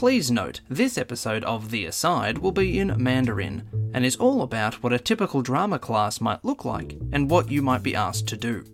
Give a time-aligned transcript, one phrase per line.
[0.00, 3.62] Please note, this episode of The Aside will be in Mandarin
[3.94, 7.62] and is all about what a typical drama class might look like and what you
[7.62, 8.64] might be asked to do.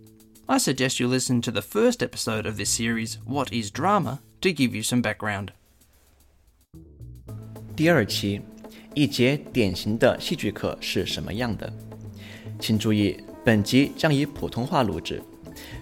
[0.49, 4.51] I suggest you listen to the first episode of this series, What is Drama, to
[4.51, 5.53] give you some background.
[7.75, 8.41] 第二期，
[8.93, 11.71] 一节典型的戏剧课是什么样的？
[12.59, 15.23] 请注意，本集将以普通话录制。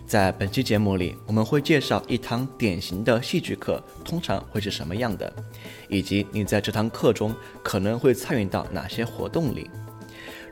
[0.07, 5.33] 在本期节目里，我们会介绍一堂典型的戏剧课通常会是什么样的，
[5.89, 9.69] 以及你在这堂课中可能会参与到哪些活动里。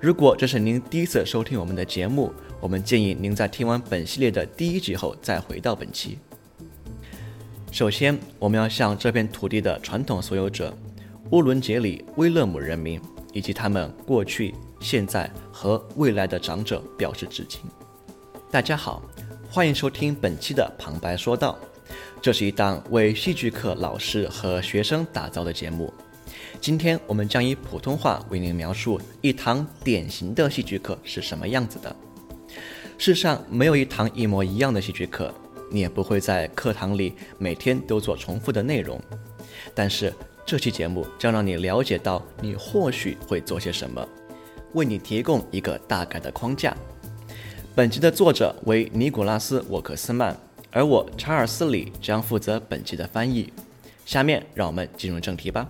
[0.00, 6.18] 如果这是您第一次收听我们的节目，我们建议您在听完本系列的第一集后再回到本期。
[7.70, 10.76] 首先，我们要向这片土地的传统所有者——
[11.30, 13.00] 乌伦杰里威勒姆人民
[13.32, 17.60] 以及他们过去、现在和未来的长者表示致敬。
[18.50, 19.02] 大家好。
[19.54, 21.56] 欢迎收听本期的旁白说道，
[22.20, 25.94] 这是一档为戏剧课老师和学生打造的节目。
[26.60, 31.94] 今天我们将以普通话为您描述一堂典型的戏剧课是什么样子的。
[32.98, 35.32] 世上没有一堂一模一样的戏剧课，
[35.70, 39.00] 你也不会在课堂里每天都做重复的内容。
[39.72, 40.12] 但是
[40.44, 44.04] 这期节目将让你了解到你或许会做些什么，
[44.72, 46.76] 为你提供一个大概的框架。
[47.76, 50.38] 本集的作者为尼古拉斯·沃克斯曼，
[50.70, 53.52] 而我查尔斯·里将负责本集的翻译。
[54.06, 55.68] 下面让我们进入正题吧。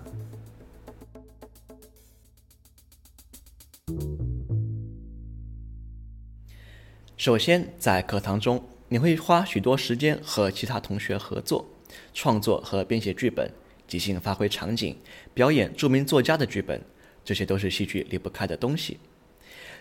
[7.17, 11.67] 首先，在课堂中，你会花许多时间和其他同学合作，
[12.13, 13.51] 创作和编写剧本，
[13.89, 14.95] 即兴发挥场景，
[15.33, 16.79] 表演著名作家的剧本，
[17.25, 18.99] 这些都是戏剧离不开的东西。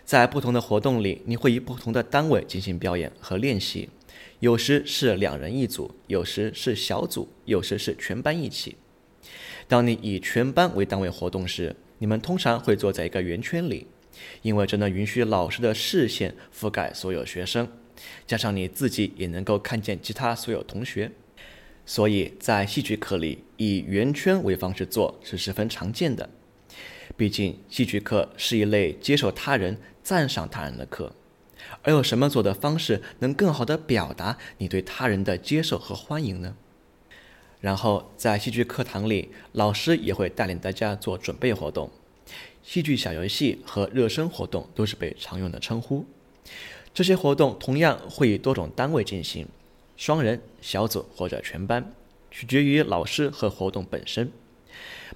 [0.06, 3.90] 在不同的活动里，你会以不同的单位进行表演和练习，
[4.42, 8.76] 有时是两人一组，有时是小组，有时是全班一起。
[9.68, 13.88] 当你以全班为单位活动时，你们通常会坐在一个圆圈里，
[14.42, 17.66] 因为这能允许老师的视线覆盖所有学生，
[18.28, 21.10] 加上你自己也能够看见其他所有同学。
[21.86, 26.30] 所以在戏剧课里，以圆圈为方式做是十分常见的。
[27.16, 29.78] 毕竟，戏剧课是一类接受他人。
[30.04, 31.14] 赞赏他人的课，
[31.82, 36.56] 而有什么做的方式能更好的表达你对他人的接受和欢迎呢？
[37.62, 41.90] 然后在戏剧课堂里，老师也会带领大家做准备活动，
[42.62, 46.06] 戏剧小游戏和热身活动都是被常用的称呼。
[46.94, 49.48] 这些活动同样会以多种单位进行，
[49.96, 51.94] 双人、小组或者全班，
[52.30, 54.30] 取决于老师和活动本身。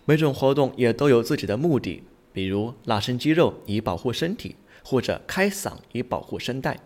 [0.06, 4.56] 每种活动也都有自己的目的，比如拉伸肌肉以保护身体。
[4.90, 6.80] 或者开嗓以保护声带。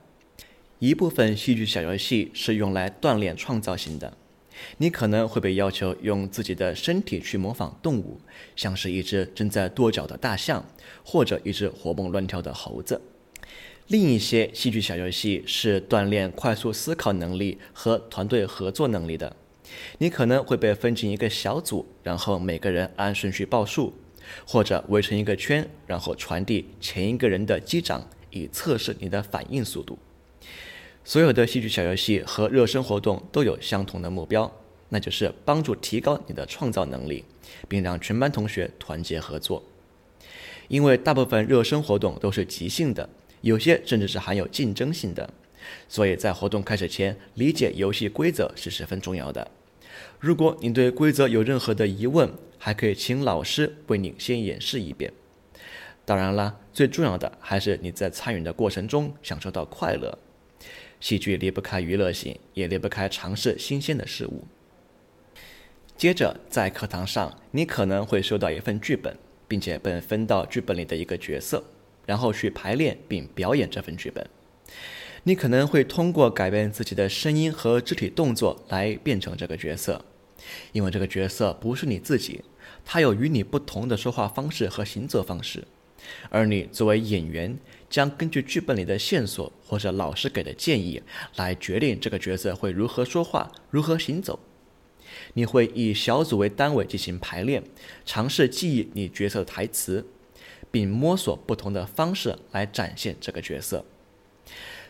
[0.80, 4.18] 一部分戏剧小游戏是用来锻炼创造性的，
[4.80, 8.20] 你可能会被要求用自己的身体去模仿动物，
[8.56, 10.66] 像是一只正在跺脚的大象，
[11.06, 13.00] 或者一只活蹦乱跳的猴子。
[13.86, 19.36] 另一些戏剧小游戏是锻炼快速思考能力和团队合作能力的，
[20.00, 23.94] 你可能会被分进一个小组，然后每个人按顺序报数。
[24.46, 29.98] 或者围成一个圈，然后传递前一个人的击掌，以测试你的反应速度。
[31.04, 34.52] 所有的戏剧小游戏和热身活动都有相同的目标，
[34.90, 37.26] 那就是帮助提高你的创造能力，
[37.68, 39.64] 并让全班同学团结合作。
[40.68, 43.10] 因为大部分热身活动都是即兴的，
[43.42, 45.34] 有些甚至是含有竞争性的，
[45.90, 49.50] 所以在活动开始前理解游戏规则是十分重要的。
[50.20, 52.32] 如果你对规则有任何的疑问，
[52.64, 55.12] 还可以请老师为你先演示一遍。
[56.06, 60.16] 当然了，最重要的还是你在参与的过程中享受到快乐。
[61.00, 64.46] 戏剧离不开娱乐性，也离不开尝试新鲜的事物。
[65.98, 69.18] 接着，在课堂上，你可能会收到一份剧本，
[69.48, 71.64] 并且被分到剧本里的一个角色，
[72.06, 74.24] 然后去排练并表演这份剧本。
[75.24, 80.06] 你可能会通过改变自己的声音和肢体动作来变成这个角色，
[80.72, 82.44] 因为这个角色不是你自己。
[82.86, 85.66] 他有与你不同的说话方式和行走方式，
[86.30, 87.58] 而你作为演员，
[87.90, 91.02] 将根据剧本里的线索或者老师给的建议
[91.36, 94.40] 来决定这个角色会如何说话、如何行走。
[95.34, 97.64] 你会以小组为单位进行排练，
[98.06, 100.06] 尝试记忆你角色的台词，
[100.70, 103.86] 并摸索不同的方式来展现这个角色。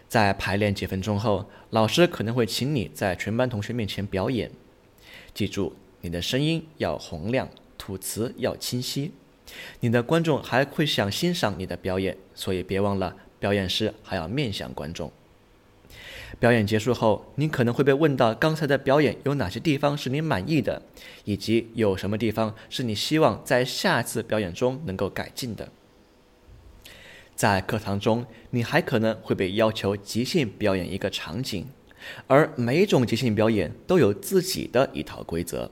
[0.07, 4.51] 在排练几分钟后，老师可能会请你在全班同学面前表演。
[5.33, 7.49] 记住，你的声音要洪亮。
[7.81, 9.11] 吐词要清晰，
[9.79, 15.11] 你的观众还会想欣赏你的表演，所以别忘了表演时还要面向观众。
[16.39, 20.79] 表演结束后，你可能会被问到刚才的表演有哪些地方是你满意的，
[21.23, 25.69] 以及有什么地方是你希望在下次表演中能够改进的。
[27.35, 31.65] 在课堂中，你还可能会被要求即兴表演一个场景，
[32.27, 35.71] 而每种即兴表演都有自己的一套规则。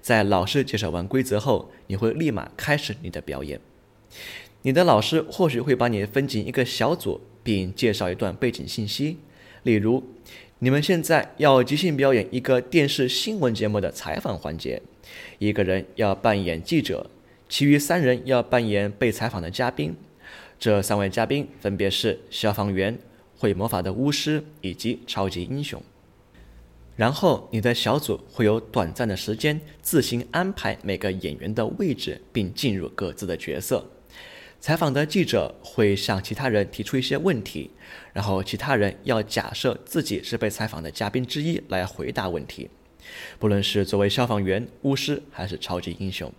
[0.00, 3.60] 在老师介绍完规则后，你会立马开始你的表演。
[4.62, 9.16] 你的老师或许会把你分进一个小组，并介绍一段背景信息。
[9.62, 10.02] 例如，
[10.58, 14.82] 你们现在要即兴表演一个电视新闻节目的采访环节，
[15.38, 17.08] 一个人要扮演记者，
[17.48, 19.94] 其余三人要扮演被采访的嘉宾。
[20.58, 22.98] 这三位嘉宾分别是消防员、
[23.38, 25.82] 会魔法的巫师以及超级英雄。
[26.96, 33.90] 然后，你的小组会有短暂的时间自行安排每个演员的位置，并进入各自的角色。
[34.60, 37.70] 采访的记者会向其他人提出一些问题，
[38.12, 42.68] 然后其他人要假设自己是被采访的嘉宾之一来回答问题，
[43.38, 46.30] 不论是作为消防员、巫师还是超级英雄。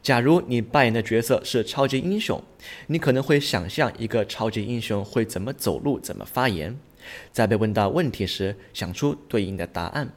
[0.00, 2.40] 假如你扮演的角色是超级英雄，
[2.86, 6.78] 你可能会想象一个超级英雄会怎么走路、怎么发言，
[7.32, 10.12] 在被问到问题时想出对应的答案。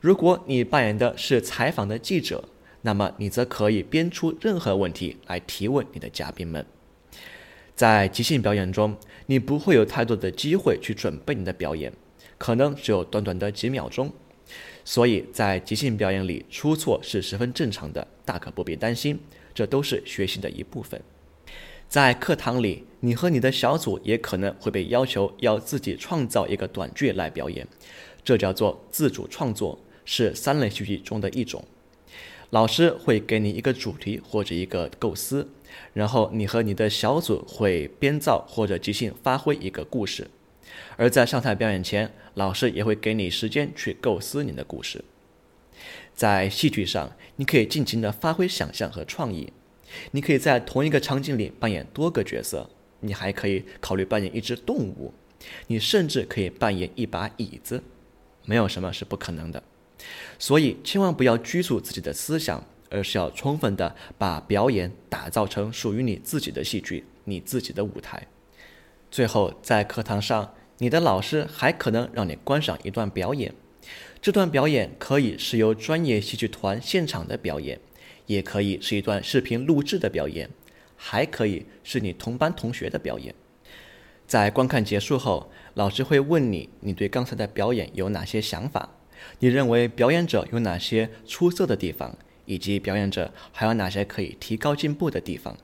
[0.00, 2.48] 如果你扮演的是采访的记者，
[2.82, 6.64] 那么你则可以编出任何问题来提问你的嘉宾们。
[7.74, 8.96] 在即兴表演中，
[9.26, 11.92] 你不会有太多的机会去准备你的表演，
[12.36, 14.12] 可能只有短短的几秒钟。
[14.84, 19.20] 所以在即兴表演里出错是十分正常的，大可不必担心，
[19.52, 21.00] 这都是学习的一部分。
[21.88, 27.66] 在课堂里，你和你的小组也可能会被要求要自己创造一个短剧来表演，
[28.22, 31.64] 这叫做自主创作，是三类戏剧中的一种。
[32.50, 35.48] 老师会给你一个主题或者一个构思，
[35.94, 40.28] 然后你和你的小组会编造或者即兴发挥一个故事。
[40.98, 45.02] 而在上台表演前，老师也会给你时间去构思你的故事。
[46.14, 49.52] 在戏剧上，你可以尽情的发挥想象和创意。
[50.10, 52.68] 你可以在同一个场景里扮演多个角色，
[53.00, 55.12] 你还可以考虑扮演一只动物，
[55.66, 57.82] 你甚至可以扮演一把椅子，
[58.44, 59.62] 没有什么是不可能的。
[60.38, 68.26] 所以，千万不要拘束自己的思想，而是要充分的把表演打造成属于你自己的戏剧，你自己的舞台。
[69.10, 73.52] 最后，在课堂上，你的老师还可能让你观赏一段表演。
[74.20, 77.80] 这段表演可以是由专业戏剧团现场的表演，
[78.28, 80.48] 也可以是一段视频录制的表演，
[80.94, 83.34] 还可以是你同班同学的表演。
[84.26, 88.96] 在观看结束后，老师会问你：你对刚才的表演有哪些想法？
[89.38, 95.56] 你认为表演者有哪些出色的地方，以及表演者还有哪些可以提高进步的地方？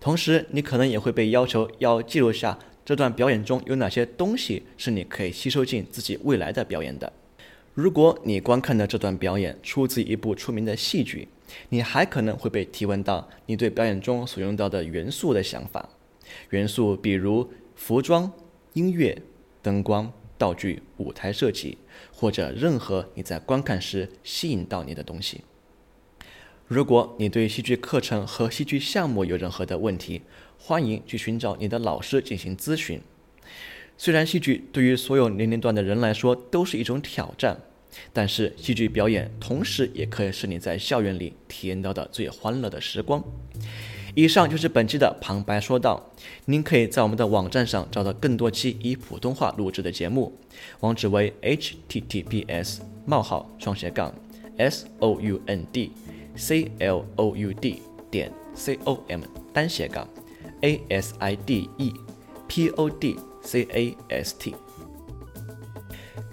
[0.00, 7.12] 同时，你可能也会被要求要记录下这段表演中有哪些东西是你可以吸收进自己未来的表演的。
[7.72, 11.26] 如果你观看的这段表演出自一部出名的戏剧，
[11.68, 15.88] 你还可能会被提问到你对表演中所用到的元素的想法。
[16.50, 18.32] 元素比如服装、
[18.72, 19.22] 音乐、
[19.62, 20.12] 灯光。
[20.36, 21.78] 道具、舞台设计，
[22.12, 25.42] 或者任何你在观看时吸引到你的东西。
[26.66, 30.22] 如果你对戏剧课程和戏剧项目有任何的问题，
[30.58, 33.00] 欢迎去寻找你的老师进行咨询。
[33.96, 37.60] 虽然戏剧对于所有年龄段的人来说都是一种挑战，
[38.12, 43.22] 但是戏剧表演同时也可以是你在校园里体验到的最欢乐的时光。
[44.14, 46.10] 以上就是本期的旁白说道。
[46.46, 50.32] 您可以在我们的网站上找到更多期以普通话录制的节目，
[50.80, 54.14] 网址为 https: 冒号双斜杠
[54.58, 55.90] s o u n d
[56.36, 59.20] c l o u d 点 c o m
[59.52, 60.06] 单斜杠
[60.60, 61.92] a s i d e
[62.46, 64.54] p o d c a s t。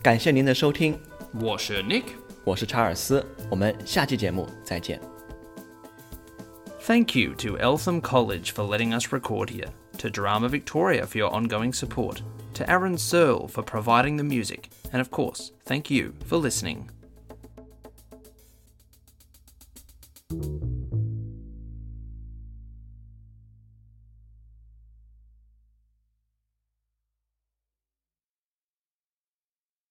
[0.03, 0.97] 感谢您的收听，
[1.40, 2.04] 我是 Nick，
[2.44, 5.00] 我是查尔斯，我们下期节目再见。
[6.86, 11.72] Thank you to Eltham College for letting us record here, to Drama Victoria for your ongoing
[11.72, 12.18] support,
[12.54, 16.90] to Aaron Searle for providing the music, and of course, thank you for listening.